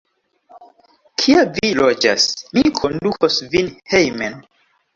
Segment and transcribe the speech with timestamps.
[1.23, 2.27] Kie vi loĝas?
[2.57, 4.43] Mi kondukos vin hejmen.